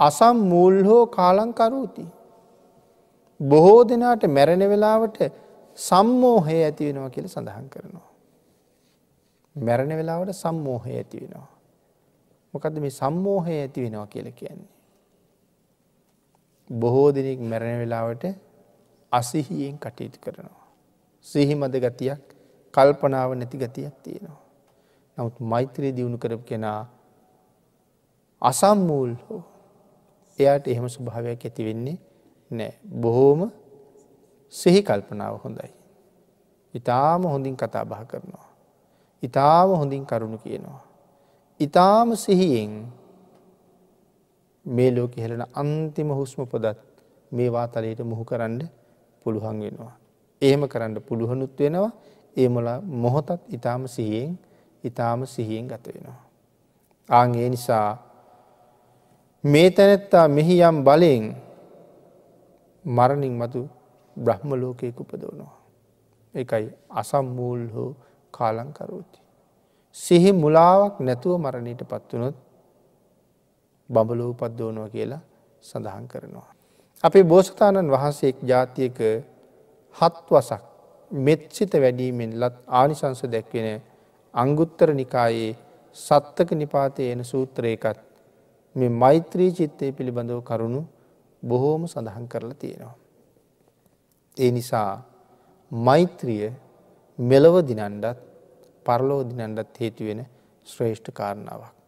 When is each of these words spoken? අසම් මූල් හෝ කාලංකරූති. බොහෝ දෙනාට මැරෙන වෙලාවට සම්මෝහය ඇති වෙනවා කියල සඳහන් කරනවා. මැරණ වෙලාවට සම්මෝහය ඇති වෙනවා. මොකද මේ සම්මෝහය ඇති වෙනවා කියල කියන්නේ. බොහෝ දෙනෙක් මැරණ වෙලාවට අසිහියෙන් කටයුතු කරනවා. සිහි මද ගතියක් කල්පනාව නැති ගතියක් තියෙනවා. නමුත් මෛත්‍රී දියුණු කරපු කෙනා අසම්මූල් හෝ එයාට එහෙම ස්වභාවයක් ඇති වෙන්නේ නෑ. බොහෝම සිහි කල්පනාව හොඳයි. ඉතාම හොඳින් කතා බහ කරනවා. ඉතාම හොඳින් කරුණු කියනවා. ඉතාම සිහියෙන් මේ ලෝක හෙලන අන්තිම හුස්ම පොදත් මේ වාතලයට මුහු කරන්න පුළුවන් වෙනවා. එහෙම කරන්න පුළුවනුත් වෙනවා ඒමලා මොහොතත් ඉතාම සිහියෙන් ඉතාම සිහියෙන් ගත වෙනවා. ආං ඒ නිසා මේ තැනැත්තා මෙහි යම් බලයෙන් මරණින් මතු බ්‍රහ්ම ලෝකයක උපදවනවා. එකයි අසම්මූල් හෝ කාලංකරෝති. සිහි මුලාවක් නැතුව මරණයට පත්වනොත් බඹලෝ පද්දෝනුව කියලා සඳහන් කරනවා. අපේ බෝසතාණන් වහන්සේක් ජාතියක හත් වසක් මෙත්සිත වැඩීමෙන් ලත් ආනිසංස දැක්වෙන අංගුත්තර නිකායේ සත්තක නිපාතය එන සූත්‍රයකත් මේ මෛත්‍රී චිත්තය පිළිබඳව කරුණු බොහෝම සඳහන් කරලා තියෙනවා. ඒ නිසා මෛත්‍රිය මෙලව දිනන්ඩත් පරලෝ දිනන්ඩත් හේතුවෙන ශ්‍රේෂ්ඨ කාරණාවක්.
අසම් 0.00 0.36
මූල් 0.50 0.76
හෝ 0.84 1.04
කාලංකරූති. 1.08 2.04
බොහෝ 3.40 3.80
දෙනාට 3.84 4.24
මැරෙන 4.28 4.64
වෙලාවට 4.72 5.18
සම්මෝහය 5.78 6.56
ඇති 6.64 6.88
වෙනවා 6.88 7.10
කියල 7.10 7.28
සඳහන් 7.28 7.66
කරනවා. 7.68 8.08
මැරණ 9.56 9.92
වෙලාවට 9.96 10.32
සම්මෝහය 10.34 10.92
ඇති 10.92 11.22
වෙනවා. 11.22 11.48
මොකද 12.54 12.78
මේ 12.78 12.90
සම්මෝහය 12.90 13.56
ඇති 13.60 13.84
වෙනවා 13.84 14.06
කියල 14.06 14.28
කියන්නේ. 14.32 14.70
බොහෝ 16.70 17.08
දෙනෙක් 17.14 17.40
මැරණ 17.42 17.78
වෙලාවට 17.78 18.24
අසිහියෙන් 19.12 19.78
කටයුතු 19.78 20.18
කරනවා. 20.20 20.66
සිහි 21.26 21.54
මද 21.54 21.74
ගතියක් 21.76 22.22
කල්පනාව 22.74 23.34
නැති 23.34 23.58
ගතියක් 23.58 23.94
තියෙනවා. 24.02 24.40
නමුත් 25.18 25.36
මෛත්‍රී 25.42 25.92
දියුණු 25.92 26.18
කරපු 26.18 26.44
කෙනා 26.44 26.80
අසම්මූල් 28.42 29.14
හෝ 29.24 29.42
එයාට 30.40 30.68
එහෙම 30.68 30.86
ස්වභාවයක් 30.88 31.44
ඇති 31.46 31.62
වෙන්නේ 31.64 31.96
නෑ. 32.50 32.72
බොහෝම 33.02 33.40
සිහි 34.54 34.82
කල්පනාව 34.82 35.34
හොඳයි. 35.44 35.70
ඉතාම 36.74 37.22
හොඳින් 37.24 37.56
කතා 37.56 37.84
බහ 37.84 38.02
කරනවා. 38.10 38.48
ඉතාම 39.22 39.70
හොඳින් 39.80 40.06
කරුණු 40.06 40.38
කියනවා. 40.38 40.82
ඉතාම 41.60 42.16
සිහියෙන් 42.16 42.74
මේ 44.66 44.90
ලෝක 44.90 45.16
හෙලන 45.16 45.42
අන්තිම 45.54 46.08
හුස්ම 46.10 46.44
පොදත් 46.46 46.78
මේ 47.32 47.48
වාතලයට 47.52 48.00
මුහු 48.02 48.24
කරන්න 48.24 48.68
පුළුවන් 49.24 49.60
වෙනවා. 49.60 49.94
එහෙම 50.42 50.62
කරන්න 50.68 51.02
පුළුවනුත් 51.02 51.58
වෙනවා 51.58 51.92
ඒමලා 52.36 52.80
මොහොතත් 52.80 53.30
ඉතාම 53.48 53.88
සිහියෙන් 53.88 54.38
ඉතාම 54.84 55.26
සිහියෙන් 55.26 55.68
ගත 55.68 55.86
වෙනවා. 55.86 56.20
ආං 57.08 57.34
ඒ 57.34 57.48
නිසා 57.48 57.88
මේ 59.44 59.70
තැනැත්තා 59.70 60.28
මෙහි 60.28 60.60
යම් 60.60 60.84
බලයෙන් 60.84 61.24
මරණින් 62.84 63.34
මතු 63.34 63.68
බ්‍රහ්ම 64.16 64.50
ලෝකයක 64.52 65.00
උපදවනවා. 65.00 65.56
එකයි 66.34 66.66
අසම්මූල් 66.90 67.64
හෝ 67.74 67.96
කාලංකරෝති. 68.30 69.18
සිහි 69.96 70.32
මුලාවක් 70.34 71.00
නැතුව 71.00 71.38
මරණයට 71.38 71.82
පත්වනොත් 71.82 72.36
බඹලෝ 73.90 74.32
පද්දෝනුව 74.34 74.86
කියලා 74.88 75.22
සඳහන් 75.62 76.06
කරනවා. 76.08 76.50
අපේ 77.04 77.24
බෝසතාණන් 77.24 77.90
වහන්සේක් 77.90 78.36
ජාතියක 78.42 78.98
හත් 79.96 80.16
වසක් 80.30 80.62
මෙත්සිත 81.10 81.72
වැඩීමෙන් 81.74 82.32
ලත් 82.40 82.56
ආනිසංස 82.70 83.22
දැක්වෙන 83.26 83.82
අංගුත්තර 84.34 84.94
නිකායේ 84.94 85.56
සත්තක 85.96 86.50
නිපාතය 86.52 87.10
එන 87.12 87.24
සූත්‍රයකත් 87.24 88.09
මේ 88.76 88.88
මෛත්‍රී 89.02 89.50
චිත්තය 89.52 89.92
පිළිබඳව 89.92 90.40
කරුණු 90.42 90.80
බොහෝම 91.42 91.82
සඳහන් 91.86 92.26
කරලා 92.28 92.54
තියෙනවා. 92.54 92.96
ඒ 94.36 94.50
නිසා 94.50 94.90
මෛත්‍රිය 95.72 96.52
මෙලව 97.18 97.54
දිනන්ඩත් 97.62 98.18
පරලෝ 98.86 99.22
දිනන්ඩත් 99.24 99.80
හේතුවෙන 99.80 100.20
ශ්‍රේෂ්ඨ 100.66 101.10
කාරණාවක්. 101.12 101.79